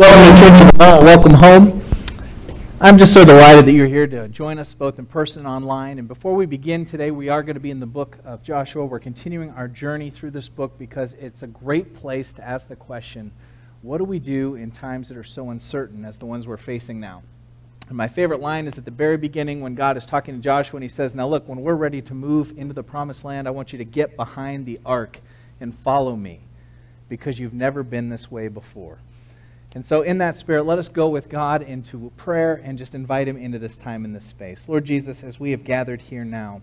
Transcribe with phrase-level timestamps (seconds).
[0.00, 1.02] Welcome to Church of.
[1.02, 1.82] Welcome home.
[2.80, 5.98] I'm just so delighted that you're here to join us both in person and online.
[5.98, 8.86] And before we begin today, we are going to be in the book of Joshua.
[8.86, 12.76] We're continuing our journey through this book because it's a great place to ask the
[12.76, 13.30] question
[13.82, 16.98] what do we do in times that are so uncertain as the ones we're facing
[16.98, 17.22] now?
[17.88, 20.78] And my favorite line is at the very beginning when God is talking to Joshua
[20.78, 23.50] and he says, Now look, when we're ready to move into the promised land, I
[23.50, 25.20] want you to get behind the ark
[25.60, 26.40] and follow me
[27.10, 28.96] because you've never been this way before.
[29.74, 33.28] And so, in that spirit, let us go with God into prayer and just invite
[33.28, 34.68] Him into this time in this space.
[34.68, 36.60] Lord Jesus, as we have gathered here now,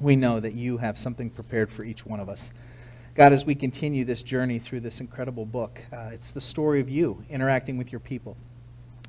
[0.00, 2.50] we know that you have something prepared for each one of us.
[3.14, 6.88] God, as we continue this journey through this incredible book, uh, it's the story of
[6.88, 8.38] you interacting with your people.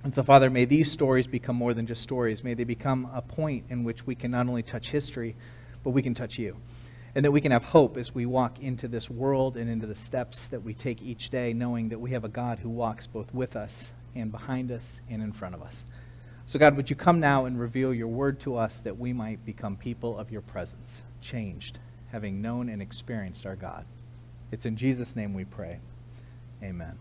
[0.04, 2.44] And so, Father, may these stories become more than just stories.
[2.44, 5.36] May they become a point in which we can not only touch history,
[5.84, 6.58] but we can touch you
[7.16, 9.96] and that we can have hope as we walk into this world and into the
[9.96, 13.34] steps that we take each day, knowing that we have a God who walks both
[13.34, 15.84] with us and behind us and in front of us.
[16.46, 19.46] So, God, would you come now and reveal your word to us that we might
[19.46, 21.80] become people of your presence, changed,
[22.12, 23.86] having known and experienced our God?
[24.52, 25.80] It's in Jesus' name we pray.
[26.62, 26.98] Amen.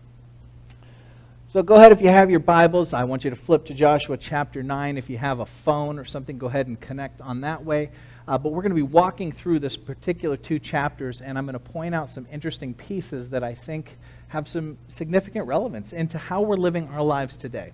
[1.49, 2.93] So go ahead if you have your Bibles.
[2.93, 4.97] I want you to flip to Joshua chapter 9.
[4.97, 7.89] If you have a phone or something, go ahead and connect on that way.
[8.27, 11.53] Uh, but we're going to be walking through this particular two chapters, and I'm going
[11.53, 16.41] to point out some interesting pieces that I think have some significant relevance into how
[16.41, 17.73] we're living our lives today.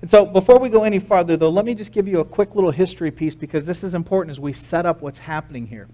[0.00, 2.54] And so, before we go any farther, though, let me just give you a quick
[2.54, 5.88] little history piece because this is important as we set up what's happening here.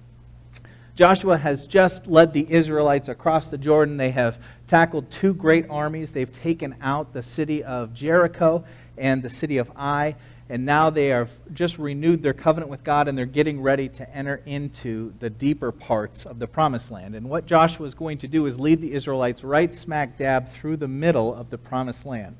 [0.94, 3.96] Joshua has just led the Israelites across the Jordan.
[3.96, 6.12] They have tackled two great armies.
[6.12, 8.64] They've taken out the city of Jericho
[8.96, 10.14] and the city of Ai
[10.48, 14.08] and now they have just renewed their covenant with God and they're getting ready to
[14.14, 17.16] enter into the deeper parts of the promised land.
[17.16, 20.76] And what Joshua is going to do is lead the Israelites right smack dab through
[20.76, 22.36] the middle of the promised land.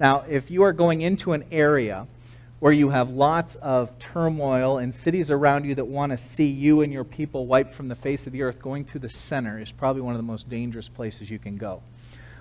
[0.00, 2.08] Now, if you are going into an area
[2.58, 6.80] where you have lots of turmoil and cities around you that want to see you
[6.80, 9.70] and your people wiped from the face of the earth, going to the center is
[9.70, 11.80] probably one of the most dangerous places you can go.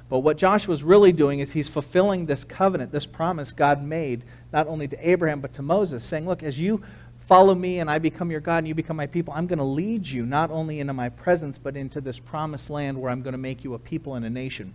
[0.10, 4.24] But what Joshua is really doing is he's fulfilling this covenant, this promise God made,
[4.52, 6.84] not only to Abraham, but to Moses, saying, Look, as you
[7.22, 9.66] follow me and I become your God and you become my people, I'm going to
[9.66, 13.34] lead you not only into my presence, but into this promised land where I'm going
[13.34, 14.74] to make you a people and a nation.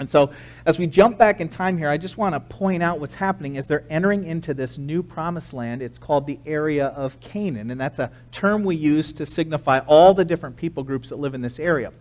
[0.00, 0.30] And so,
[0.64, 3.58] as we jump back in time here, I just want to point out what's happening
[3.58, 5.82] as they're entering into this new promised land.
[5.82, 10.14] It's called the area of Canaan, and that's a term we use to signify all
[10.14, 11.92] the different people groups that live in this area.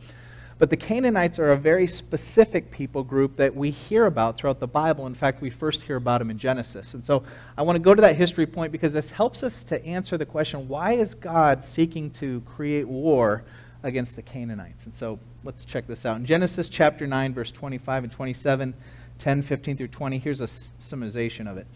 [0.59, 4.68] But the Canaanites are a very specific people group that we hear about throughout the
[4.68, 5.06] Bible.
[5.06, 6.95] In fact, we first hear about them in Genesis.
[6.95, 7.23] And so
[7.57, 10.25] I want to go to that history point because this helps us to answer the
[10.25, 13.44] question why is God seeking to create war
[13.84, 14.85] against the Canaanites?
[14.85, 16.18] And so let's check this out.
[16.18, 18.74] In Genesis chapter 9, verse 25 and 27,
[19.19, 21.68] 10, 15 through 20, here's a summarization of it.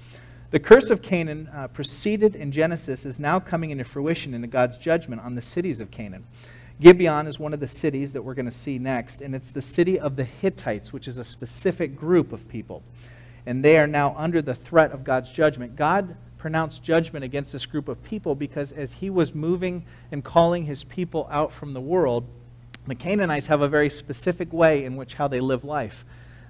[0.50, 4.78] The curse of Canaan uh, preceded in Genesis is now coming into fruition in God's
[4.78, 6.26] judgment on the cities of Canaan.
[6.82, 9.62] Gibeon is one of the cities that we're going to see next, and it's the
[9.62, 12.82] city of the Hittites, which is a specific group of people.
[13.46, 15.76] And they are now under the threat of God's judgment.
[15.76, 20.66] God pronounced judgment against this group of people because as he was moving and calling
[20.66, 22.28] his people out from the world,
[22.88, 26.04] the Canaanites have a very specific way in which how they live life.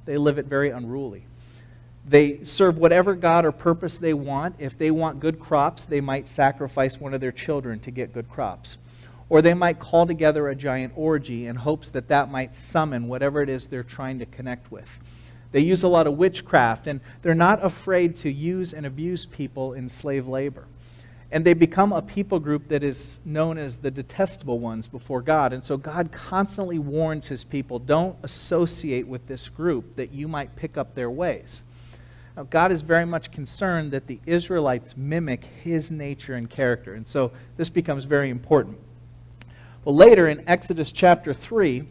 [0.06, 1.26] They live it very unruly.
[2.08, 4.56] They serve whatever God or purpose they want.
[4.60, 8.30] If they want good crops, they might sacrifice one of their children to get good
[8.30, 8.78] crops.
[9.32, 13.42] Or they might call together a giant orgy in hopes that that might summon whatever
[13.42, 15.00] it is they're trying to connect with.
[15.54, 19.72] They use a lot of witchcraft, and they're not afraid to use and abuse people
[19.72, 20.68] in slave labor.
[21.32, 25.54] And they become a people group that is known as the detestable ones before God.
[25.54, 30.58] And so God constantly warns his people don't associate with this group that you might
[30.58, 31.64] pick up their ways.
[32.36, 36.96] Now, God is very much concerned that the Israelites mimic his nature and character.
[36.96, 38.78] And so this becomes very important.
[39.84, 41.88] Well, later in Exodus chapter 3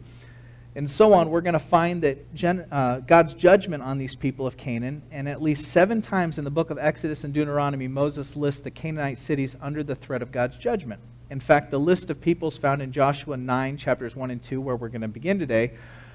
[0.77, 4.47] and so on, we're going to find that Gen, uh, God's judgment on these people
[4.47, 8.37] of Canaan, and at least seven times in the book of Exodus and Deuteronomy, Moses
[8.37, 11.01] lists the Canaanite cities under the threat of God's judgment.
[11.29, 14.77] In fact, the list of peoples found in Joshua 9, chapters 1 and 2, where
[14.77, 15.73] we're going to begin today,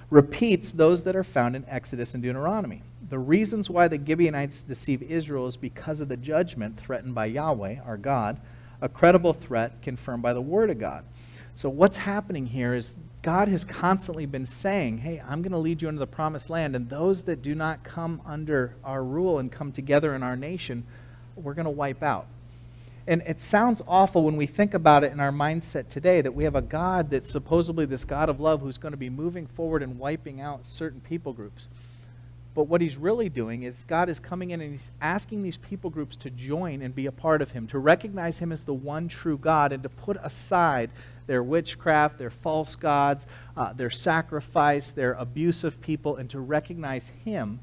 [0.08, 2.82] repeats those that are found in Exodus and Deuteronomy.
[3.10, 7.80] The reasons why the Gibeonites deceive Israel is because of the judgment threatened by Yahweh,
[7.84, 8.40] our God,
[8.80, 11.04] a credible threat confirmed by the Word of God.
[11.56, 15.80] So, what's happening here is God has constantly been saying, Hey, I'm going to lead
[15.80, 19.50] you into the promised land, and those that do not come under our rule and
[19.50, 20.84] come together in our nation,
[21.34, 22.26] we're going to wipe out.
[23.06, 26.44] And it sounds awful when we think about it in our mindset today that we
[26.44, 29.82] have a God that's supposedly this God of love who's going to be moving forward
[29.82, 31.68] and wiping out certain people groups.
[32.56, 35.90] But what he's really doing is God is coming in and he's asking these people
[35.90, 39.08] groups to join and be a part of him, to recognize him as the one
[39.08, 40.90] true God, and to put aside
[41.26, 43.26] their witchcraft, their false gods,
[43.58, 47.60] uh, their sacrifice, their abuse of people, and to recognize him,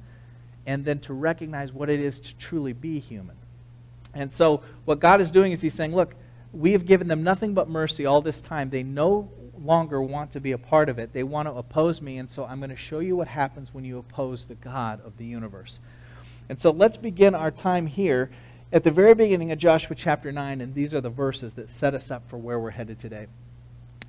[0.67, 3.35] and then to recognize what it is to truly be human.
[4.13, 6.13] And so, what God is doing is He's saying, Look,
[6.51, 8.69] we have given them nothing but mercy all this time.
[8.69, 9.31] They no
[9.63, 11.13] longer want to be a part of it.
[11.13, 13.85] They want to oppose me, and so I'm going to show you what happens when
[13.85, 15.79] you oppose the God of the universe.
[16.49, 18.29] And so let's begin our time here
[18.71, 21.93] at the very beginning of Joshua chapter 9, and these are the verses that set
[21.93, 23.27] us up for where we're headed today.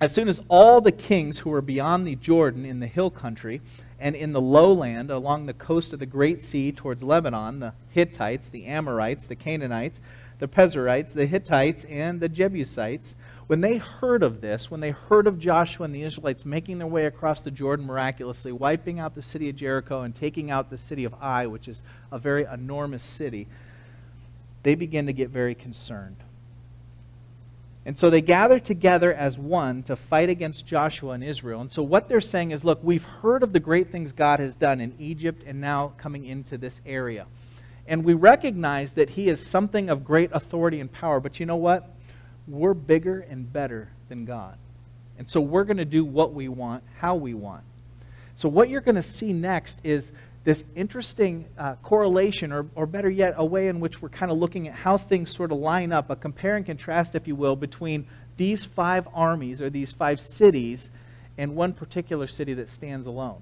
[0.01, 3.61] As soon as all the kings who were beyond the Jordan in the hill country
[4.01, 8.49] and in the lowland along the coast of the Great Sea towards Lebanon, the Hittites,
[8.49, 10.01] the Amorites, the Canaanites,
[10.41, 13.15] the Perizzites, the Hivites, and the Jebusites,
[13.47, 16.87] when they heard of this, when they heard of Joshua and the Israelites making their
[16.87, 20.79] way across the Jordan miraculously, wiping out the city of Jericho and taking out the
[20.79, 23.47] city of Ai, which is a very enormous city,
[24.63, 26.17] they begin to get very concerned.
[27.87, 31.61] And so they gather together as one to fight against Joshua and Israel.
[31.61, 34.55] And so what they're saying is look, we've heard of the great things God has
[34.55, 37.27] done in Egypt and now coming into this area.
[37.87, 41.21] And we recognize that He is something of great authority and power.
[41.21, 41.94] But you know what?
[42.47, 44.57] We're bigger and better than God.
[45.19, 47.63] And so we're going to do what we want, how we want.
[48.37, 50.11] So, what you're going to see next is
[50.43, 54.39] this interesting uh, correlation, or, or better yet, a way in which we're kind of
[54.39, 57.57] looking at how things sort of line up, a compare and contrast, if you will,
[57.57, 58.07] between
[58.37, 60.91] these five armies or these five cities
[61.39, 63.41] and one particular city that stands alone.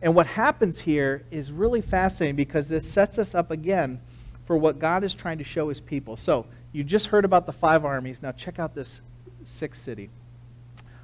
[0.00, 4.00] And what happens here is really fascinating because this sets us up again
[4.46, 6.16] for what God is trying to show his people.
[6.16, 8.20] So, you just heard about the five armies.
[8.20, 9.00] Now check out this
[9.44, 10.10] sixth city.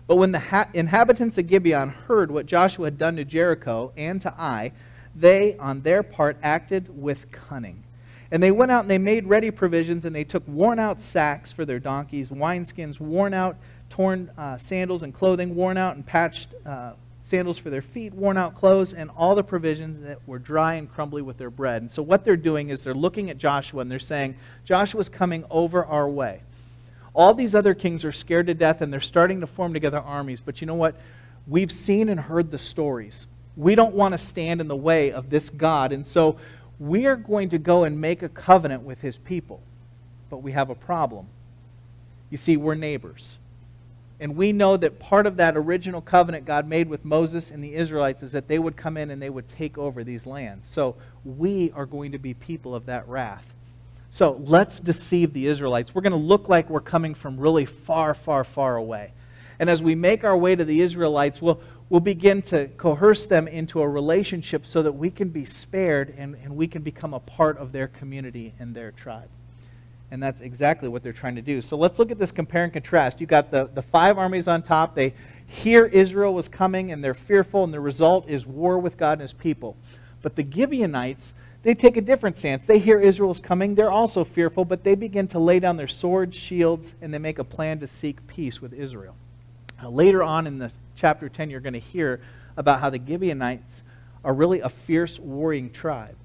[0.09, 4.21] But when the ha- inhabitants of Gibeon heard what Joshua had done to Jericho and
[4.23, 4.73] to Ai,
[5.15, 7.85] they, on their part, acted with cunning.
[8.33, 11.53] And they went out and they made ready provisions, and they took worn out sacks
[11.53, 13.57] for their donkeys, wineskins, worn out,
[13.89, 16.95] torn uh, sandals and clothing, worn out and patched uh,
[17.31, 20.93] sandals for their feet, worn out clothes, and all the provisions that were dry and
[20.93, 21.81] crumbly with their bread.
[21.81, 24.35] And so what they're doing is they're looking at Joshua and they're saying,
[24.65, 26.43] Joshua's coming over our way.
[27.15, 30.41] All these other kings are scared to death and they're starting to form together armies.
[30.41, 30.97] But you know what?
[31.47, 33.27] We've seen and heard the stories.
[33.57, 35.93] We don't want to stand in the way of this God.
[35.93, 36.37] And so
[36.81, 39.61] we are going to go and make a covenant with his people.
[40.31, 41.27] But we have a problem.
[42.29, 43.39] You see, we're neighbors.
[44.21, 47.75] And we know that part of that original covenant God made with Moses and the
[47.75, 50.69] Israelites is that they would come in and they would take over these lands.
[50.69, 53.55] So we are going to be people of that wrath.
[54.11, 55.95] So let's deceive the Israelites.
[55.95, 59.13] We're going to look like we're coming from really far, far, far away.
[59.59, 63.49] And as we make our way to the Israelites, we'll, we'll begin to coerce them
[63.49, 67.21] into a relationship so that we can be spared and, and we can become a
[67.21, 69.29] part of their community and their tribe.
[70.11, 71.63] And that's exactly what they're trying to do.
[71.63, 73.21] So let's look at this compare and contrast.
[73.21, 74.95] You've got the, the five armies on top.
[74.95, 75.15] They
[75.47, 79.23] hear Israel was coming and they're fearful, and the result is war with God and
[79.23, 79.77] his people.
[80.23, 82.67] But the Gibeonites, they take a different stance.
[82.67, 83.75] They hear Israel is coming.
[83.75, 87.39] They're also fearful, but they begin to lay down their swords, shields, and they make
[87.39, 89.15] a plan to seek peace with Israel.
[89.81, 92.21] Now, later on in the chapter 10, you're going to hear
[92.57, 93.83] about how the Gibeonites
[94.25, 96.17] are really a fierce warring tribe.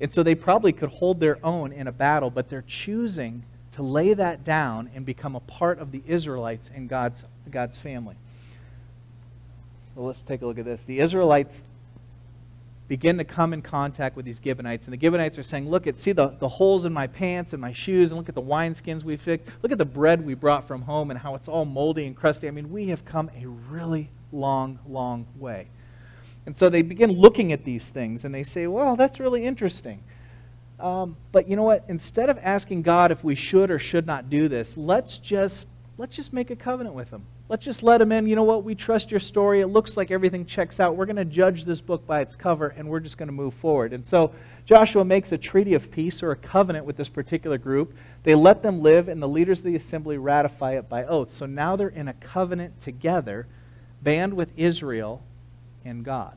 [0.00, 3.82] And so they probably could hold their own in a battle, but they're choosing to
[3.82, 8.16] lay that down and become a part of the Israelites and God's, God's family.
[9.94, 10.84] So let's take a look at this.
[10.84, 11.62] The Israelites
[12.88, 15.98] begin to come in contact with these Gibeonites, and the Gibeonites are saying, Look at,
[15.98, 19.04] see the, the holes in my pants and my shoes, and look at the wineskins
[19.04, 19.48] we fixed.
[19.62, 22.48] Look at the bread we brought from home and how it's all moldy and crusty.
[22.48, 25.68] I mean, we have come a really long, long way.
[26.48, 30.02] And so they begin looking at these things and they say, well, that's really interesting.
[30.80, 31.84] Um, but you know what?
[31.88, 36.16] Instead of asking God if we should or should not do this, let's just, let's
[36.16, 37.22] just make a covenant with him.
[37.50, 38.26] Let's just let him in.
[38.26, 38.64] You know what?
[38.64, 39.60] We trust your story.
[39.60, 40.96] It looks like everything checks out.
[40.96, 43.52] We're going to judge this book by its cover and we're just going to move
[43.52, 43.92] forward.
[43.92, 44.32] And so
[44.64, 47.94] Joshua makes a treaty of peace or a covenant with this particular group.
[48.22, 51.30] They let them live and the leaders of the assembly ratify it by oath.
[51.30, 53.46] So now they're in a covenant together,
[54.00, 55.22] band with Israel
[55.88, 56.36] and God.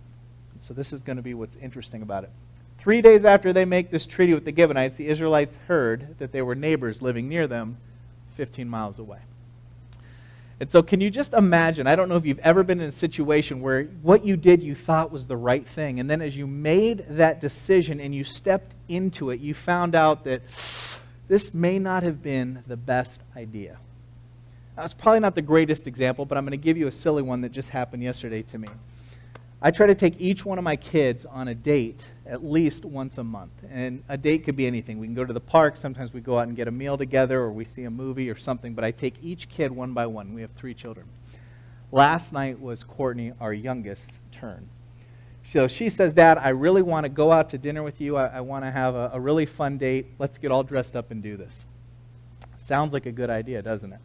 [0.60, 2.30] So this is going to be what's interesting about it.
[2.78, 6.46] Three days after they make this treaty with the Gibeonites, the Israelites heard that there
[6.46, 7.78] were neighbors living near them
[8.36, 9.20] 15 miles away.
[10.60, 11.88] And so, can you just imagine?
[11.88, 14.76] I don't know if you've ever been in a situation where what you did you
[14.76, 16.00] thought was the right thing.
[16.00, 20.24] And then, as you made that decision and you stepped into it, you found out
[20.26, 20.42] that
[21.28, 23.78] this may not have been the best idea.
[24.76, 27.42] That's probably not the greatest example, but I'm going to give you a silly one
[27.42, 28.68] that just happened yesterday to me.
[29.64, 33.20] I try to take each one of my kids on a date at least once
[33.20, 33.52] a month.
[33.70, 34.98] And a date could be anything.
[34.98, 37.40] We can go to the park, sometimes we go out and get a meal together,
[37.42, 40.34] or we see a movie or something, but I take each kid one by one.
[40.34, 41.06] We have three children.
[41.92, 44.68] Last night was Courtney, our youngest's turn.
[45.46, 48.16] So she says, Dad, I really want to go out to dinner with you.
[48.16, 50.08] I, I want to have a, a really fun date.
[50.18, 51.66] Let's get all dressed up and do this.
[52.58, 54.00] Sounds like a good idea, doesn't it?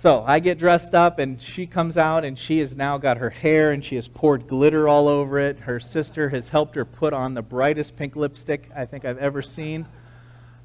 [0.00, 3.28] So I get dressed up, and she comes out, and she has now got her
[3.28, 5.58] hair, and she has poured glitter all over it.
[5.58, 9.42] Her sister has helped her put on the brightest pink lipstick I think I've ever
[9.42, 9.84] seen.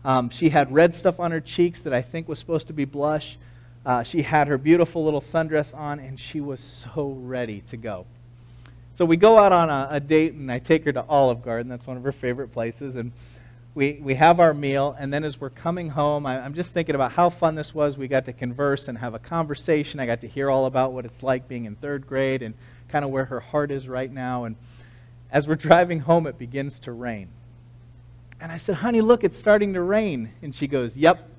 [0.06, 2.86] Um, she had red stuff on her cheeks that I think was supposed to be
[2.86, 3.38] blush.
[3.86, 8.06] Uh, she had her beautiful little sundress on, and she was so ready to go.
[8.94, 11.68] So we go out on a, a date, and I take her to Olive Garden.
[11.68, 13.12] That's one of her favorite places, and
[13.75, 16.96] we, we have our meal, and then as we're coming home, I, I'm just thinking
[16.96, 17.98] about how fun this was.
[17.98, 20.00] We got to converse and have a conversation.
[20.00, 22.55] I got to hear all about what it's like being in third grade and
[22.88, 24.46] kind of where her heart is right now.
[24.46, 24.55] And
[25.29, 27.27] as we're driving home, it begins to rain.
[28.39, 30.32] And I said, Honey, look, it's starting to rain.
[30.41, 31.29] And she goes, Yep,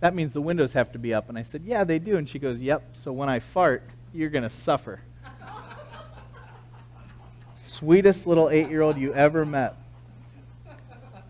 [0.00, 1.30] that means the windows have to be up.
[1.30, 2.18] And I said, Yeah, they do.
[2.18, 5.00] And she goes, Yep, so when I fart, you're going to suffer.
[7.54, 9.76] Sweetest little eight year old you ever met.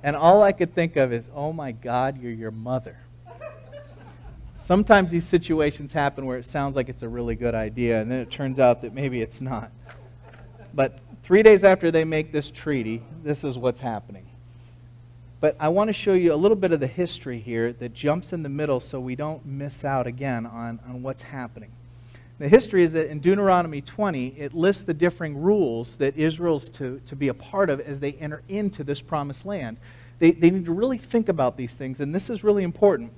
[0.03, 2.99] And all I could think of is, oh my God, you're your mother.
[4.59, 8.19] Sometimes these situations happen where it sounds like it's a really good idea, and then
[8.19, 9.71] it turns out that maybe it's not.
[10.75, 14.27] But three days after they make this treaty, this is what's happening.
[15.41, 18.33] But I want to show you a little bit of the history here that jumps
[18.33, 21.71] in the middle so we don't miss out again on, on what's happening.
[22.39, 27.01] The history is that in Deuteronomy 20, it lists the differing rules that Israel's to,
[27.07, 29.79] to be a part of as they enter into this promised land.
[30.19, 33.13] They, they need to really think about these things, and this is really important.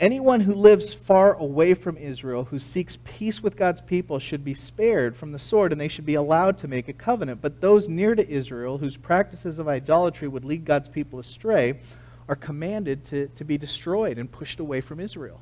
[0.00, 4.54] Anyone who lives far away from Israel, who seeks peace with God's people, should be
[4.54, 7.42] spared from the sword, and they should be allowed to make a covenant.
[7.42, 11.80] But those near to Israel, whose practices of idolatry would lead God's people astray,
[12.28, 15.40] are commanded to, to be destroyed and pushed away from Israel.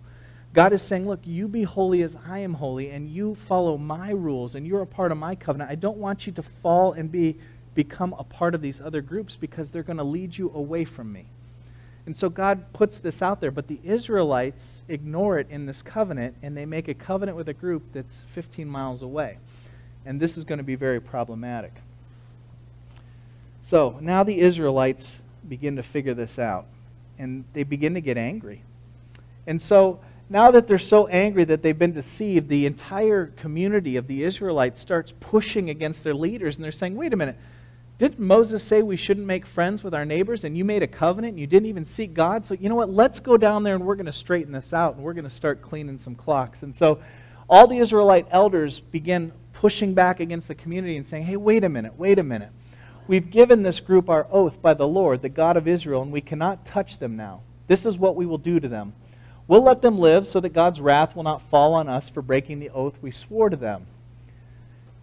[0.56, 4.12] God is saying, Look, you be holy as I am holy, and you follow my
[4.12, 5.70] rules, and you're a part of my covenant.
[5.70, 7.36] I don't want you to fall and be,
[7.74, 11.12] become a part of these other groups because they're going to lead you away from
[11.12, 11.26] me.
[12.06, 16.34] And so God puts this out there, but the Israelites ignore it in this covenant,
[16.40, 19.36] and they make a covenant with a group that's 15 miles away.
[20.06, 21.74] And this is going to be very problematic.
[23.60, 26.64] So now the Israelites begin to figure this out,
[27.18, 28.62] and they begin to get angry.
[29.46, 34.06] And so now that they're so angry that they've been deceived, the entire community of
[34.06, 37.36] the Israelites starts pushing against their leaders, and they're saying, wait a minute,
[37.98, 41.32] didn't Moses say we shouldn't make friends with our neighbors, and you made a covenant,
[41.32, 42.44] and you didn't even seek God?
[42.44, 42.90] So, you know what?
[42.90, 45.30] Let's go down there, and we're going to straighten this out, and we're going to
[45.30, 46.62] start cleaning some clocks.
[46.62, 46.98] And so
[47.48, 51.68] all the Israelite elders begin pushing back against the community and saying, hey, wait a
[51.68, 52.50] minute, wait a minute.
[53.06, 56.20] We've given this group our oath by the Lord, the God of Israel, and we
[56.20, 57.40] cannot touch them now.
[57.68, 58.92] This is what we will do to them.
[59.48, 62.58] We'll let them live so that God's wrath will not fall on us for breaking
[62.58, 63.86] the oath we swore to them.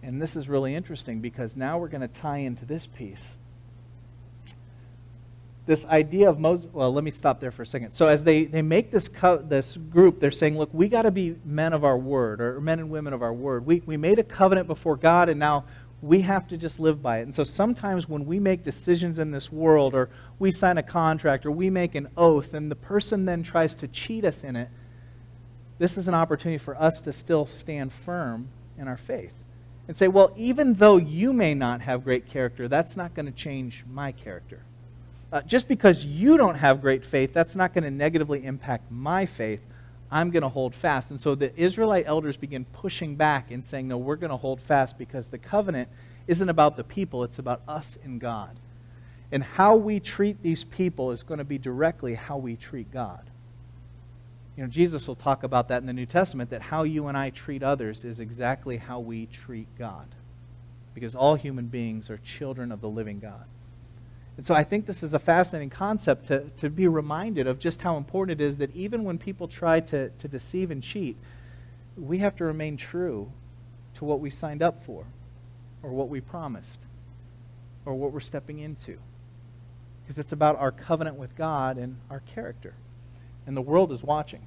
[0.02, 3.36] And this is really interesting because now we're going to tie into this piece.
[5.64, 7.92] This idea of Moses, well, let me stop there for a second.
[7.92, 11.10] So, as they, they make this, co- this group, they're saying, look, we got to
[11.10, 13.64] be men of our word, or men and women of our word.
[13.64, 15.64] We, we made a covenant before God, and now
[16.04, 17.22] we have to just live by it.
[17.22, 21.46] And so sometimes when we make decisions in this world, or we sign a contract,
[21.46, 24.68] or we make an oath, and the person then tries to cheat us in it,
[25.78, 29.32] this is an opportunity for us to still stand firm in our faith
[29.88, 33.32] and say, well, even though you may not have great character, that's not going to
[33.32, 34.60] change my character.
[35.32, 39.26] Uh, just because you don't have great faith, that's not going to negatively impact my
[39.26, 39.60] faith.
[40.10, 41.10] I'm going to hold fast.
[41.10, 44.60] And so the Israelite elders begin pushing back and saying, no, we're going to hold
[44.60, 45.88] fast because the covenant
[46.26, 48.56] isn't about the people, it's about us and God.
[49.32, 53.30] And how we treat these people is going to be directly how we treat God.
[54.56, 57.16] You know, Jesus will talk about that in the New Testament that how you and
[57.16, 60.06] I treat others is exactly how we treat God.
[60.94, 63.44] Because all human beings are children of the living God.
[64.36, 67.80] And so I think this is a fascinating concept to, to be reminded of just
[67.80, 71.16] how important it is that even when people try to, to deceive and cheat,
[71.96, 73.30] we have to remain true
[73.94, 75.04] to what we signed up for,
[75.82, 76.80] or what we promised,
[77.86, 78.98] or what we're stepping into.
[80.02, 82.74] Because it's about our covenant with God and our character.
[83.46, 84.42] And the world is watching.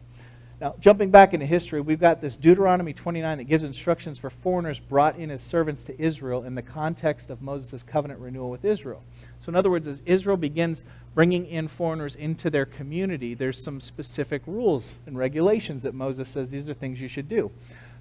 [0.59, 4.79] Now, jumping back into history, we've got this Deuteronomy 29 that gives instructions for foreigners
[4.79, 9.03] brought in as servants to Israel in the context of Moses' covenant renewal with Israel.
[9.37, 10.83] So, in other words, as Israel begins
[11.13, 16.49] bringing in foreigners into their community, there's some specific rules and regulations that Moses says
[16.49, 17.51] these are things you should do.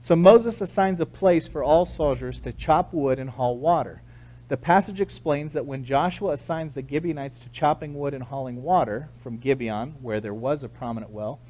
[0.00, 4.02] So Moses assigns a place for all soldiers to chop wood and haul water.
[4.48, 9.08] The passage explains that when Joshua assigns the Gibeonites to chopping wood and hauling water
[9.22, 11.40] from Gibeon, where there was a prominent well,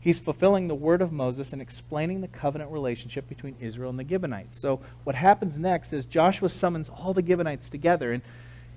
[0.00, 4.08] he's fulfilling the word of Moses and explaining the covenant relationship between Israel and the
[4.08, 4.58] Gibeonites.
[4.58, 8.22] So what happens next is Joshua summons all the Gibeonites together and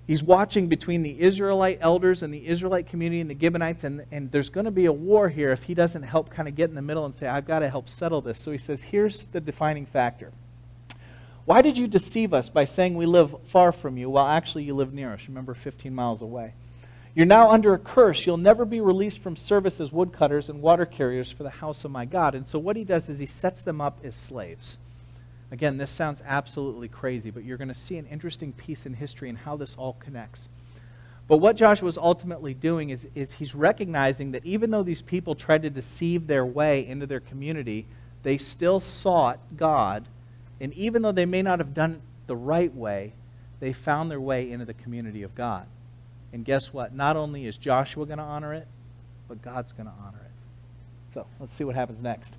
[0.07, 4.31] he's watching between the Israelite elders and the Israelite community and the Gibeonites, and, and
[4.31, 6.75] there's going to be a war here if he doesn't help kind of get in
[6.75, 8.39] the middle and say, I've got to help settle this.
[8.39, 10.31] So he says, here's the defining factor.
[11.45, 14.75] Why did you deceive us by saying we live far from you while actually you
[14.75, 15.27] live near us?
[15.27, 16.53] Remember, 15 miles away.
[17.15, 18.25] You're now under a curse.
[18.25, 21.91] You'll never be released from service as woodcutters and water carriers for the house of
[21.91, 22.33] my God.
[22.33, 24.77] And so what he does is he sets them up as slaves.
[25.51, 29.29] Again, this sounds absolutely crazy, but you're going to see an interesting piece in history
[29.29, 30.47] and how this all connects.
[31.27, 35.35] But what Joshua is ultimately doing is, is he's recognizing that even though these people
[35.35, 37.85] tried to deceive their way into their community,
[38.23, 40.05] they still sought God
[40.63, 43.11] and even though they may not have done it the right way,
[43.59, 45.65] they found their way into the community of God.
[46.33, 46.93] And guess what?
[46.93, 48.67] Not only is Joshua going to honor it,
[49.27, 51.13] but God's going to honor it.
[51.13, 52.33] So let's see what happens next.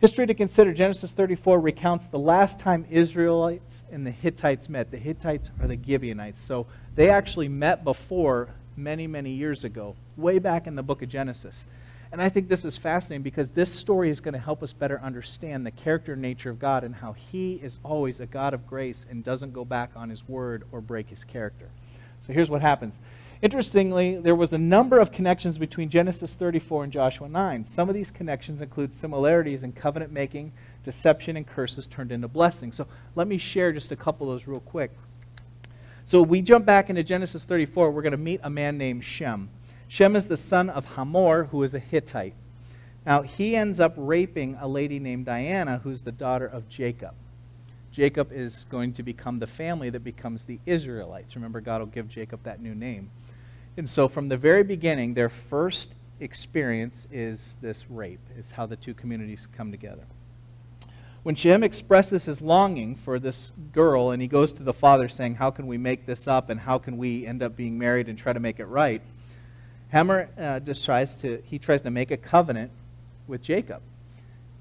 [0.00, 4.90] History to consider Genesis 34 recounts the last time Israelites and the Hittites met.
[4.90, 6.40] The Hittites are the Gibeonites.
[6.44, 11.08] So they actually met before many, many years ago, way back in the book of
[11.08, 11.66] Genesis.
[12.12, 15.00] And I think this is fascinating because this story is going to help us better
[15.00, 18.66] understand the character and nature of God and how He is always a God of
[18.66, 21.68] grace and doesn't go back on His word or break His character.
[22.20, 22.98] So here's what happens.
[23.42, 27.64] Interestingly, there was a number of connections between Genesis 34 and Joshua 9.
[27.64, 30.52] Some of these connections include similarities in covenant making,
[30.84, 32.76] deception, and curses turned into blessings.
[32.76, 34.90] So let me share just a couple of those real quick.
[36.04, 37.90] So we jump back into Genesis 34.
[37.90, 39.48] We're going to meet a man named Shem.
[39.88, 42.34] Shem is the son of Hamor, who is a Hittite.
[43.06, 47.14] Now, he ends up raping a lady named Dinah, who's the daughter of Jacob.
[47.92, 51.34] Jacob is going to become the family that becomes the Israelites.
[51.34, 53.10] Remember, God will give Jacob that new name.
[53.76, 55.88] And so, from the very beginning, their first
[56.20, 60.04] experience is this rape, is how the two communities come together.
[61.22, 65.34] When Shem expresses his longing for this girl and he goes to the father saying,
[65.34, 68.16] How can we make this up and how can we end up being married and
[68.16, 69.02] try to make it right?
[69.92, 72.70] Hamor uh, just tries to, he tries to make a covenant
[73.26, 73.82] with Jacob.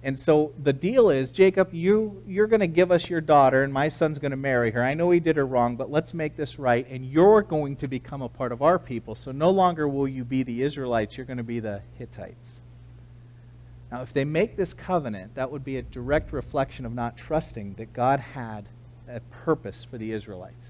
[0.02, 3.74] And so the deal is, Jacob, you, you're going to give us your daughter, and
[3.74, 4.82] my son's going to marry her.
[4.82, 7.88] I know he did her wrong, but let's make this right, and you're going to
[7.88, 9.14] become a part of our people.
[9.14, 12.62] So no longer will you be the Israelites, you're going to be the Hittites.
[13.92, 17.74] Now, if they make this covenant, that would be a direct reflection of not trusting
[17.74, 18.70] that God had
[19.10, 20.70] a purpose for the Israelites,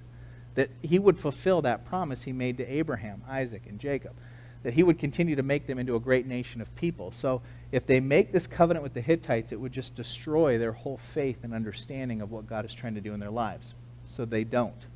[0.56, 4.16] that he would fulfill that promise he made to Abraham, Isaac, and Jacob
[4.64, 7.12] that he would continue to make them into a great nation of people.
[7.12, 7.42] So
[7.72, 11.44] if they make this covenant with the Hittites, it would just destroy their whole faith
[11.44, 13.74] and understanding of what God is trying to do in their lives.
[14.06, 14.88] So they don't.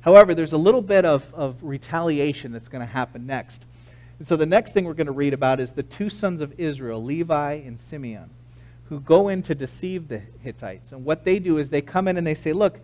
[0.00, 3.64] However, there's a little bit of, of retaliation that's going to happen next.
[4.18, 6.58] And so the next thing we're going to read about is the two sons of
[6.58, 8.30] Israel, Levi and Simeon,
[8.88, 10.92] who go in to deceive the Hittites.
[10.92, 12.80] And what they do is they come in and they say, Look,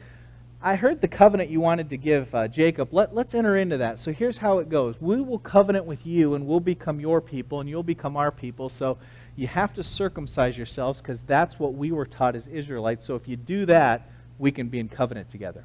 [0.63, 2.93] I heard the covenant you wanted to give uh, Jacob.
[2.93, 3.99] Let, let's enter into that.
[3.99, 7.61] So here's how it goes We will covenant with you, and we'll become your people,
[7.61, 8.69] and you'll become our people.
[8.69, 8.99] So
[9.37, 13.07] you have to circumcise yourselves because that's what we were taught as Israelites.
[13.07, 15.65] So if you do that, we can be in covenant together.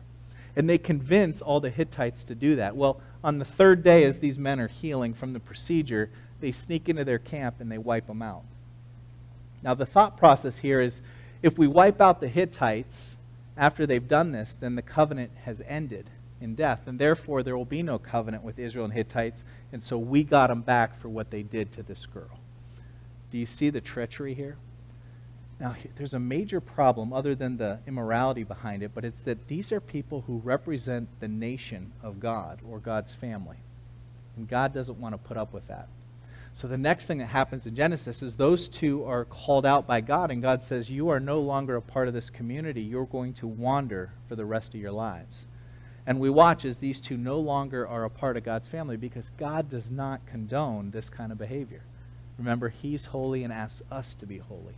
[0.55, 2.77] And they convince all the Hittites to do that.
[2.77, 6.88] Well, on the third day, as these men are healing from the procedure, they sneak
[6.88, 8.43] into their camp and they wipe them out.
[9.62, 11.01] Now, the thought process here is
[11.43, 13.14] if we wipe out the Hittites,
[13.58, 16.10] after they've done this, then the covenant has ended
[16.41, 16.82] in death.
[16.88, 19.44] And therefore, there will be no covenant with Israel and Hittites.
[19.72, 22.39] And so we got them back for what they did to this girl.
[23.32, 24.58] Do you see the treachery here?
[25.60, 29.72] Now, there's a major problem other than the immorality behind it, but it's that these
[29.72, 33.58] are people who represent the nation of God or God's family.
[34.36, 35.88] And God doesn't want to put up with that.
[36.56, 40.00] So the next thing that happens in Genesis is those two are called out by
[40.00, 42.82] God, and God says, You are no longer a part of this community.
[42.82, 45.48] You're going to wander for the rest of your lives.
[46.08, 49.32] And we watch as these two no longer are a part of God's family because
[49.38, 51.82] God does not condone this kind of behavior.
[52.38, 54.76] Remember, He's holy and asks us to be holy.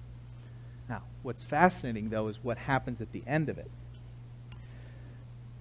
[0.89, 3.69] Now, what's fascinating, though, is what happens at the end of it.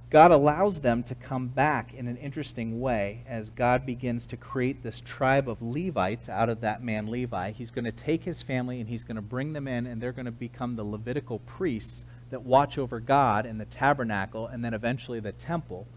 [0.08, 4.84] God allows them to come back in an interesting way as God begins to create
[4.84, 7.50] this tribe of Levites out of that man Levi.
[7.50, 10.12] He's going to take his family and he's going to bring them in, and they're
[10.12, 14.74] going to become the Levitical priests that watch over God in the tabernacle and then
[14.74, 15.88] eventually the temple.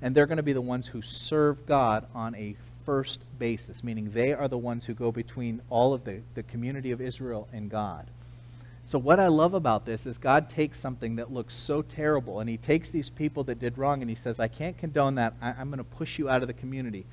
[0.00, 4.12] And they're going to be the ones who serve God on a first basis, meaning
[4.12, 7.68] they are the ones who go between all of the, the community of Israel and
[7.68, 8.06] God.
[8.86, 12.48] So, what I love about this is God takes something that looks so terrible, and
[12.48, 15.34] He takes these people that did wrong, and He says, I can't condone that.
[15.42, 17.04] I, am going to push you out of the community.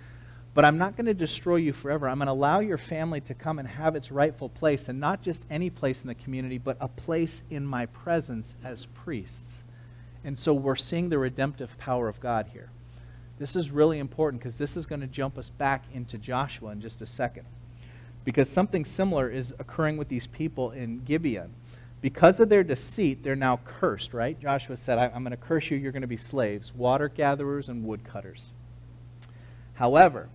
[0.53, 2.07] But I'm not going to destroy you forever.
[2.07, 5.23] I'm going to allow your family to come and have its rightful place, and not
[5.23, 9.63] just any place in the community, but a place in my presence as priests.
[10.23, 12.69] And so we're seeing the redemptive power of God here.
[13.39, 16.81] This is really important because this is going to jump us back into Joshua in
[16.81, 17.47] just a second.
[18.23, 21.55] Because something similar is occurring with these people in Gibeon.
[22.03, 24.37] Because of their deceit, they're now cursed, right?
[24.37, 27.85] Joshua said, I'm going to curse you, you're going to be slaves, water gatherers and
[27.85, 28.51] woodcutters.
[29.75, 30.27] However,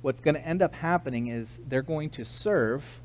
[0.00, 3.02] what's going to end up happening is they're going to serve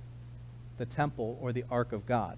[0.78, 2.38] the temple or the ark of God.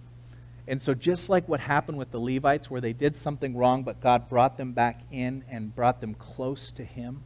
[0.67, 4.02] And so, just like what happened with the Levites, where they did something wrong, but
[4.02, 7.21] God brought them back in and brought them close to Him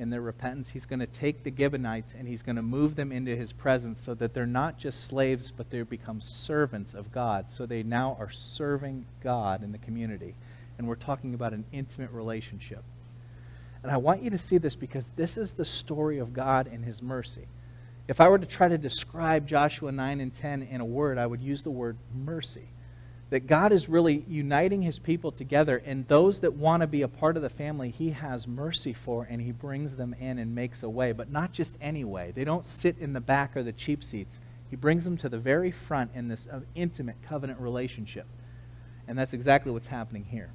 [0.00, 3.12] in their repentance, He's going to take the Gibeonites and He's going to move them
[3.12, 7.50] into His presence so that they're not just slaves, but they become servants of God.
[7.50, 10.34] So they now are serving God in the community.
[10.78, 12.82] And we're talking about an intimate relationship.
[13.82, 16.84] And I want you to see this because this is the story of God and
[16.84, 17.46] His mercy.
[18.08, 21.26] If I were to try to describe Joshua 9 and 10 in a word, I
[21.26, 22.68] would use the word mercy.
[23.30, 27.08] That God is really uniting His people together, and those that want to be a
[27.08, 30.82] part of the family, He has mercy for, and He brings them in and makes
[30.82, 31.12] a way.
[31.12, 32.32] But not just any way.
[32.34, 34.38] They don't sit in the back or the cheap seats.
[34.68, 38.26] He brings them to the very front in this uh, intimate covenant relationship.
[39.08, 40.50] And that's exactly what's happening here.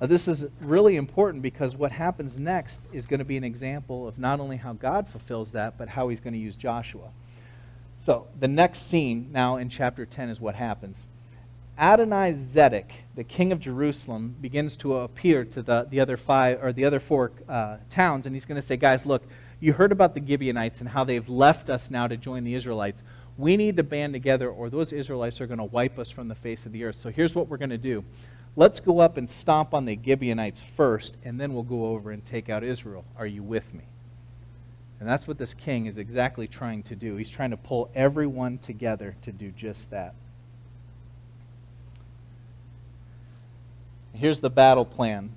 [0.00, 4.06] Now, this is really important because what happens next is going to be an example
[4.06, 7.10] of not only how God fulfills that, but how he's going to use Joshua.
[8.00, 11.06] So, the next scene now in chapter 10 is what happens.
[11.76, 16.72] Adonai Zedek, the king of Jerusalem, begins to appear to the, the other five or
[16.72, 19.24] the other four uh, towns, and he's going to say, Guys, look,
[19.58, 23.02] you heard about the Gibeonites and how they've left us now to join the Israelites.
[23.36, 26.34] We need to band together, or those Israelites are going to wipe us from the
[26.36, 26.96] face of the earth.
[26.96, 28.04] So here's what we're going to do
[28.56, 32.24] Let's go up and stomp on the Gibeonites first, and then we'll go over and
[32.24, 33.04] take out Israel.
[33.18, 33.84] Are you with me?
[35.00, 37.16] And that's what this king is exactly trying to do.
[37.16, 40.14] He's trying to pull everyone together to do just that.
[44.14, 45.32] Here's the battle plan.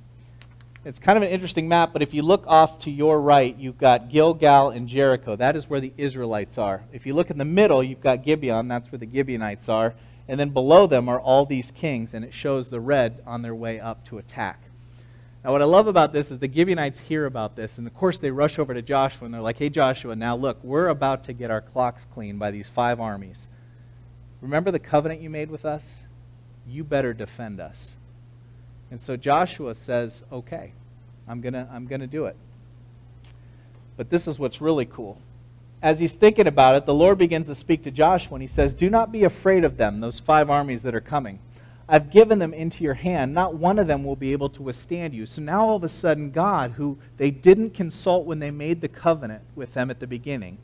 [0.86, 3.78] It's kind of an interesting map, but if you look off to your right, you've
[3.78, 5.36] got Gilgal and Jericho.
[5.36, 6.84] That is where the Israelites are.
[6.94, 8.68] If you look in the middle, you've got Gibeon.
[8.68, 9.96] That's where the Gibeonites are.
[10.28, 13.56] And then below them are all these kings, and it shows the red on their
[13.56, 14.62] way up to attack.
[15.44, 18.20] Now, what I love about this is the Gibeonites hear about this, and of course
[18.20, 21.34] they rush over to Joshua and they're like, hey, Joshua, now look, we're about to
[21.34, 23.48] get our clocks cleaned by these five armies.
[24.42, 26.02] Remember the covenant you made with us?
[26.68, 27.96] You better defend us.
[28.92, 30.74] And so Joshua says, okay,
[31.28, 32.36] I'm going to I'm going to do it.
[33.98, 35.20] But this is what's really cool
[35.82, 38.74] as he's thinking about it, the Lord begins to speak to Joshua and he says,
[38.74, 41.40] Do not be afraid of them, those five armies that are coming.
[41.90, 43.34] I've given them into your hand.
[43.34, 45.26] Not one of them will be able to withstand you.
[45.26, 48.90] So now all of a sudden, God, who they didn't consult when they made the
[48.90, 50.58] covenant with them at the beginning,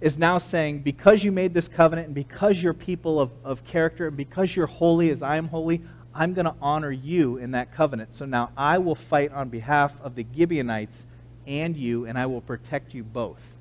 [0.00, 4.08] is now saying, Because you made this covenant and because you're people of, of character
[4.08, 5.82] and because you're holy as I am holy,
[6.14, 8.14] I'm going to honor you in that covenant.
[8.14, 11.06] So now I will fight on behalf of the Gibeonites
[11.46, 13.56] and you, and I will protect you both.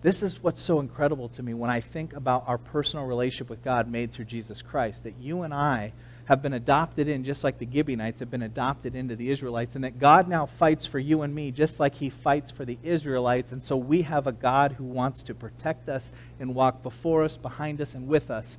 [0.00, 3.64] This is what's so incredible to me when I think about our personal relationship with
[3.64, 5.92] God made through Jesus Christ, that you and I
[6.26, 9.82] have been adopted in just like the Gibeonites have been adopted into the Israelites, and
[9.82, 13.50] that God now fights for you and me just like he fights for the Israelites.
[13.50, 17.36] And so we have a God who wants to protect us and walk before us,
[17.36, 18.56] behind us, and with us.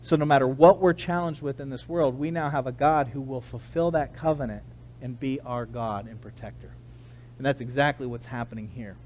[0.00, 3.08] So no matter what we're challenged with in this world, we now have a God
[3.08, 4.62] who will fulfill that covenant
[5.02, 6.70] and be our God and protector.
[7.38, 8.96] And that's exactly what's happening here.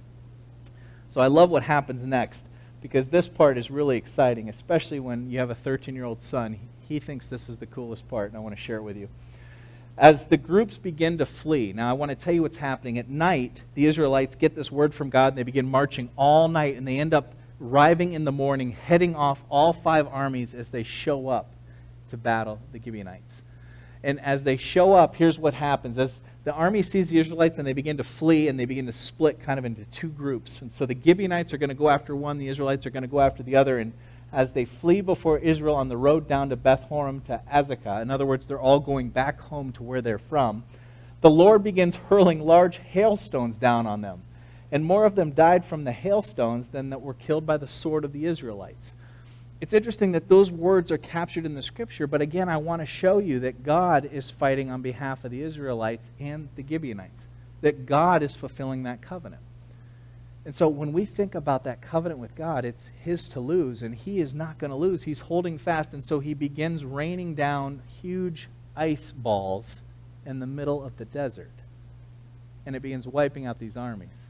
[1.09, 2.45] So I love what happens next
[2.81, 6.59] because this part is really exciting, especially when you have a 13 year old son.
[6.89, 9.09] He thinks this is the coolest part, and I want to share it with you.
[9.99, 12.99] As the groups begin to flee, now I want to tell you what's happening.
[12.99, 16.77] At night, the Israelites get this word from God, and they begin marching all night,
[16.77, 20.83] and they end up arriving in the morning, heading off all five armies as they
[20.83, 21.51] show up
[22.09, 23.43] to battle the Gibeonites.
[24.03, 25.99] And as they show up, here's what happens.
[25.99, 28.93] As the army sees the Israelites and they begin to flee and they begin to
[28.93, 30.63] split kind of into two groups.
[30.63, 33.09] And so the Gibeonites are going to go after one, the Israelites are going to
[33.09, 33.79] go after the other.
[33.79, 33.93] And
[34.33, 38.11] as they flee before Israel on the road down to Beth Horon to Azekah, in
[38.11, 40.65] other words, they're all going back home to where they're from,
[41.21, 44.23] the Lord begins hurling large hailstones down on them.
[44.73, 48.05] And more of them died from the hailstones than that were killed by the sword
[48.05, 48.95] of the Israelites
[49.61, 52.87] it's interesting that those words are captured in the scripture, but again, I want to
[52.87, 57.27] show you that God is fighting on behalf of the Israelites and the Gibeonites,
[57.61, 59.43] that God is fulfilling that covenant.
[60.47, 63.95] And so when we think about that covenant with God, it's his to lose, and
[63.95, 65.03] he is not going to lose.
[65.03, 69.83] He's holding fast, and so he begins raining down huge ice balls
[70.25, 71.53] in the middle of the desert.
[72.65, 74.23] And it begins wiping out these armies.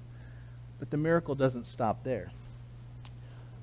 [0.80, 2.32] But the miracle doesn't stop there.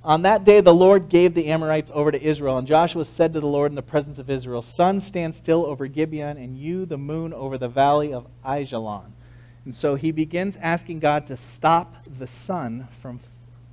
[0.03, 3.41] On that day, the Lord gave the Amorites over to Israel, and Joshua said to
[3.41, 6.97] the Lord in the presence of Israel, Sun, stand still over Gibeon, and you, the
[6.97, 9.11] moon, over the valley of Ajalon.
[9.65, 13.19] And so he begins asking God to stop the sun from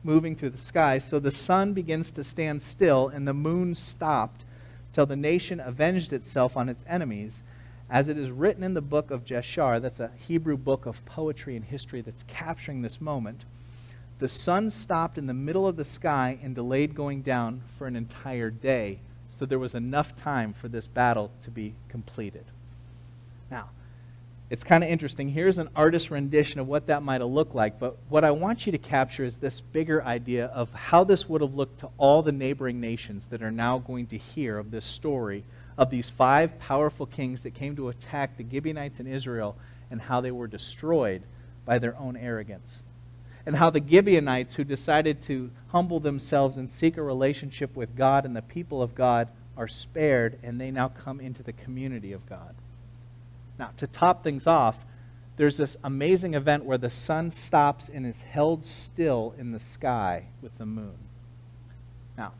[0.02, 0.98] moving through the sky.
[0.98, 4.44] So the sun begins to stand still, and the moon stopped
[4.92, 7.38] till the nation avenged itself on its enemies.
[7.90, 11.54] As it is written in the book of Jashar, that's a Hebrew book of poetry
[11.54, 13.44] and history that's capturing this moment.
[14.18, 17.96] The sun stopped in the middle of the sky and delayed going down for an
[17.96, 19.00] entire day.
[19.28, 22.44] So there was enough time for this battle to be completed.
[23.50, 23.70] Now,
[24.50, 25.28] it's kind of interesting.
[25.28, 27.78] Here's an artist's rendition of what that might have looked like.
[27.78, 31.40] But what I want you to capture is this bigger idea of how this would
[31.40, 34.84] have looked to all the neighboring nations that are now going to hear of this
[34.84, 35.44] story
[35.76, 39.56] of these five powerful kings that came to attack the Gibeonites in Israel
[39.90, 41.22] and how they were destroyed
[41.64, 42.82] by their own arrogance.
[43.46, 48.24] And how the Gibeonites, who decided to humble themselves and seek a relationship with God
[48.24, 52.26] and the people of God, are spared and they now come into the community of
[52.26, 52.54] God.
[53.58, 54.78] Now, to top things off,
[55.36, 60.26] there's this amazing event where the sun stops and is held still in the sky
[60.40, 60.96] with the moon.
[62.16, 62.32] Now,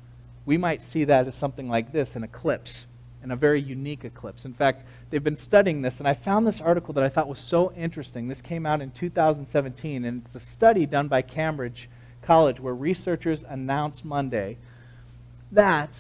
[0.47, 2.87] we might see that as something like this an eclipse,
[3.25, 4.45] and a very unique eclipse.
[4.45, 7.41] In fact, they've been studying this, and I found this article that I thought was
[7.41, 8.29] so interesting.
[8.29, 11.89] This came out in 2017, and it's a study done by Cambridge
[12.23, 14.59] College where researchers announced Monday
[15.51, 15.91] that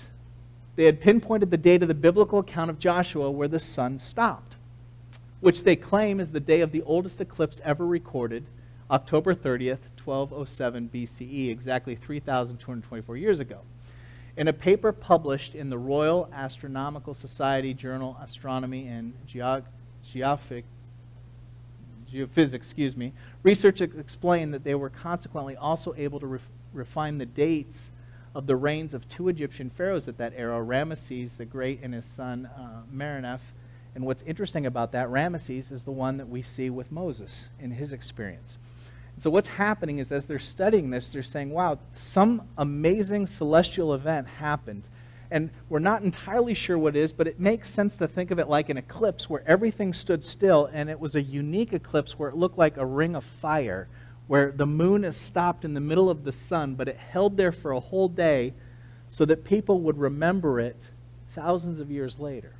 [0.76, 4.54] they had pinpointed the date of the biblical account of Joshua where the sun stopped
[5.44, 8.46] which they claim is the day of the oldest eclipse ever recorded,
[8.90, 13.60] October 30th, 1207 BCE, exactly 3,224 years ago.
[14.37, 19.64] In a paper published in the Royal Astronomical Society journal Astronomy and Geog-
[20.05, 20.64] Geophic,
[22.12, 23.12] Geophysics, excuse me,
[23.44, 27.90] researchers explained that they were consequently also able to ref- refine the dates
[28.35, 32.05] of the reigns of two Egyptian pharaohs at that era, Ramesses the Great and his
[32.05, 32.83] son uh,
[33.94, 37.70] and what's interesting about that, Ramesses is the one that we see with Moses in
[37.70, 38.59] his experience.
[39.18, 44.27] So what's happening is as they're studying this, they're saying, wow, some amazing celestial event
[44.27, 44.88] happened.
[45.31, 48.38] And we're not entirely sure what it is, but it makes sense to think of
[48.38, 52.29] it like an eclipse where everything stood still, and it was a unique eclipse where
[52.29, 53.88] it looked like a ring of fire,
[54.27, 57.53] where the moon is stopped in the middle of the sun, but it held there
[57.53, 58.53] for a whole day
[59.09, 60.90] so that people would remember it
[61.35, 62.53] thousands of years later.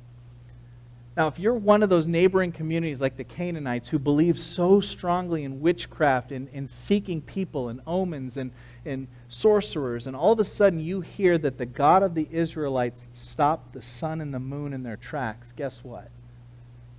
[1.17, 5.45] Now, if you're one of those neighboring communities like the Canaanites who believe so strongly
[5.45, 8.51] in witchcraft and in seeking people and omens and,
[8.83, 13.07] and sorcerers, and all of a sudden you hear that the God of the Israelites
[13.13, 16.09] stopped the sun and the moon in their tracks, guess what?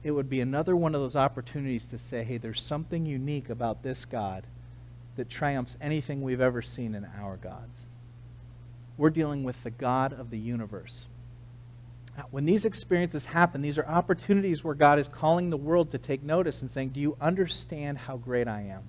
[0.02, 3.82] It would be another one of those opportunities to say, hey, there's something unique about
[3.82, 4.44] this God
[5.16, 7.80] that triumphs anything we've ever seen in our gods.
[8.96, 11.06] We're dealing with the God of the universe
[12.30, 16.22] when these experiences happen, these are opportunities where God is calling the world to take
[16.22, 18.82] notice and saying, Do you understand how great I am?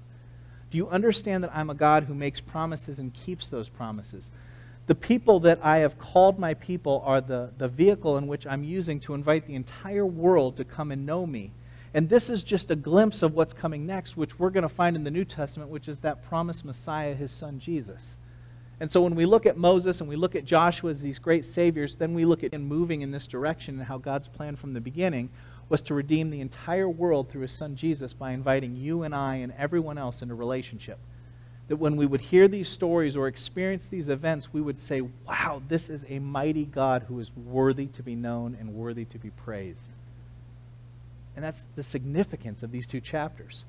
[0.69, 4.31] Do you understand that I'm a God who makes promises and keeps those promises?
[4.87, 8.63] The people that I have called my people are the, the vehicle in which I'm
[8.63, 11.51] using to invite the entire world to come and know me.
[11.93, 14.95] And this is just a glimpse of what's coming next, which we're going to find
[14.95, 18.15] in the New Testament, which is that promised Messiah, his son Jesus.
[18.79, 21.45] And so when we look at Moses and we look at Joshua as these great
[21.45, 24.73] saviors, then we look at him moving in this direction and how God's plan from
[24.73, 25.29] the beginning
[25.69, 29.37] was to redeem the entire world through his son Jesus by inviting you and I
[29.37, 30.99] and everyone else into relationship.
[31.67, 35.61] That when we would hear these stories or experience these events, we would say, wow,
[35.67, 39.31] this is a mighty God who is worthy to be known and worthy to be
[39.31, 39.89] praised.
[41.35, 43.65] And that's the significance of these two chapters.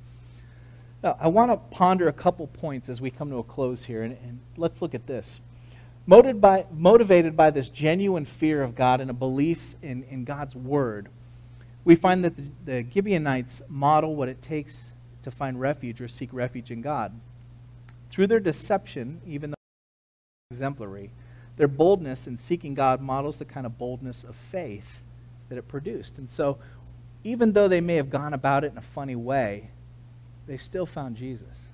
[1.02, 4.02] Now, I want to ponder a couple points as we come to a close here,
[4.02, 5.40] and, and let's look at this.
[6.06, 10.56] Motivated by, motivated by this genuine fear of God and a belief in, in God's
[10.56, 11.08] word,
[11.84, 14.90] we find that the, the Gibeonites model what it takes
[15.22, 17.12] to find refuge or seek refuge in God.
[18.10, 19.56] Through their deception, even though
[20.50, 21.10] exemplary,
[21.56, 25.02] their boldness in seeking God models the kind of boldness of faith
[25.48, 26.18] that it produced.
[26.18, 26.58] And so,
[27.22, 29.70] even though they may have gone about it in a funny way,
[30.48, 31.68] they still found Jesus.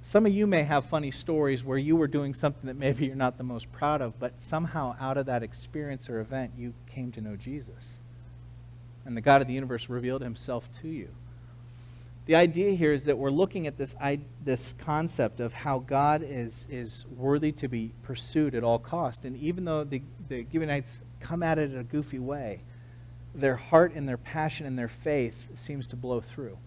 [0.00, 3.16] Some of you may have funny stories where you were doing something that maybe you're
[3.16, 7.10] not the most proud of, but somehow out of that experience or event, you came
[7.12, 7.96] to know Jesus.
[9.04, 11.08] And the God of the universe revealed himself to you.
[12.26, 13.96] The idea here is that we're looking at this,
[14.44, 19.24] this concept of how God is, is worthy to be pursued at all cost.
[19.24, 22.62] And even though the, the Gibeonites come at it in a goofy way,
[23.34, 26.58] their heart and their passion and their faith seems to blow through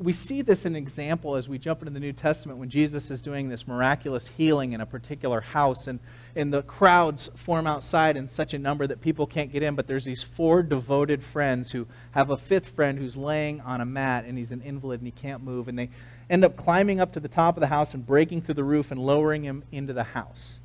[0.00, 3.20] we see this in example as we jump into the New Testament when Jesus is
[3.20, 6.00] doing this miraculous healing in a particular house, and,
[6.34, 9.74] and the crowds form outside in such a number that people can't get in.
[9.74, 13.84] But there's these four devoted friends who have a fifth friend who's laying on a
[13.84, 15.68] mat, and he's an invalid and he can't move.
[15.68, 15.90] And they
[16.30, 18.90] end up climbing up to the top of the house and breaking through the roof
[18.90, 20.60] and lowering him into the house.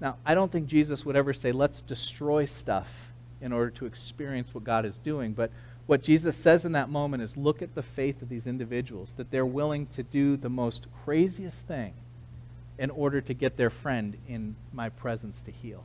[0.00, 4.54] Now, I don't think Jesus would ever say, let's destroy stuff in order to experience
[4.54, 5.50] what God is doing, but
[5.86, 9.30] what Jesus says in that moment is look at the faith of these individuals, that
[9.30, 11.92] they're willing to do the most craziest thing
[12.78, 15.84] in order to get their friend in my presence to heal.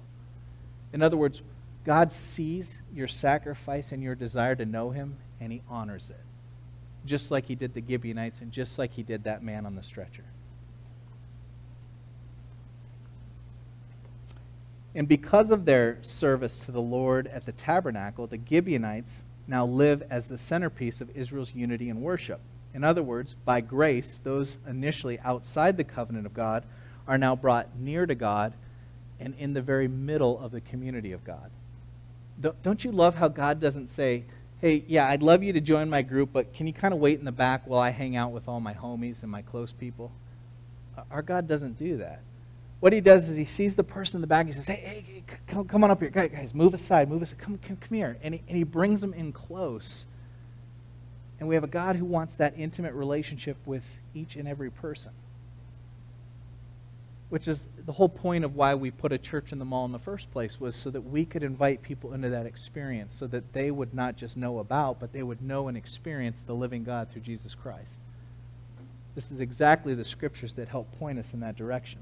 [0.93, 1.41] In other words,
[1.85, 6.19] God sees your sacrifice and your desire to know Him, and He honors it.
[7.05, 9.83] Just like He did the Gibeonites, and just like He did that man on the
[9.83, 10.25] stretcher.
[14.95, 20.03] And because of their service to the Lord at the tabernacle, the Gibeonites now live
[20.09, 22.39] as the centerpiece of Israel's unity and worship.
[22.73, 26.63] In other words, by grace, those initially outside the covenant of God
[27.07, 28.53] are now brought near to God
[29.19, 31.49] and in the very middle of the community of God.
[32.63, 34.23] Don't you love how God doesn't say,
[34.61, 37.19] hey, yeah, I'd love you to join my group, but can you kind of wait
[37.19, 40.11] in the back while I hang out with all my homies and my close people?
[41.09, 42.21] Our God doesn't do that
[42.79, 44.45] what he does is he sees the person in the back.
[44.45, 46.09] And he says, Hey, hey come, come on up here.
[46.09, 47.09] Guys, move aside.
[47.09, 47.39] Move aside.
[47.39, 48.17] Come, come, come here.
[48.23, 50.05] And he, and he brings them in close.
[51.39, 55.11] And we have a God who wants that intimate relationship with each and every person.
[57.29, 59.91] Which is the whole point of why we put a church in the mall in
[59.91, 63.53] the first place, was so that we could invite people into that experience, so that
[63.53, 67.09] they would not just know about, but they would know and experience the living God
[67.09, 67.99] through Jesus Christ.
[69.13, 71.99] This is exactly the scriptures that help point us in that direction.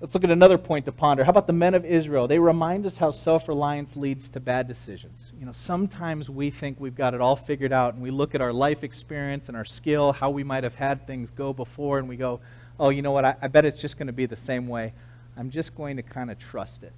[0.00, 1.24] Let's look at another point to ponder.
[1.24, 2.26] How about the men of Israel?
[2.26, 5.32] They remind us how self reliance leads to bad decisions.
[5.38, 8.40] You know, sometimes we think we've got it all figured out, and we look at
[8.40, 12.08] our life experience and our skill, how we might have had things go before, and
[12.08, 12.40] we go,
[12.78, 13.24] oh, you know what?
[13.24, 14.92] I, I bet it's just going to be the same way.
[15.36, 16.92] I'm just going to kind of trust it.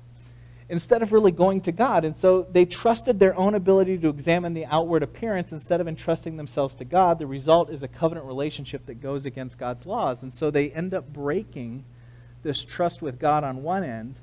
[0.68, 2.04] Instead of really going to God.
[2.04, 6.36] And so they trusted their own ability to examine the outward appearance instead of entrusting
[6.36, 7.20] themselves to God.
[7.20, 10.24] The result is a covenant relationship that goes against God's laws.
[10.24, 11.84] And so they end up breaking
[12.46, 14.14] this trust with God on one end,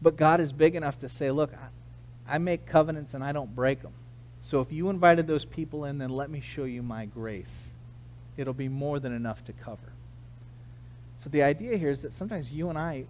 [0.00, 3.54] but God is big enough to say, look, I, I make covenants and I don't
[3.54, 3.92] break them.
[4.40, 7.70] So if you invited those people in, then let me show you my grace.
[8.36, 9.92] It'll be more than enough to cover.
[11.22, 13.04] So the idea here is that sometimes you and I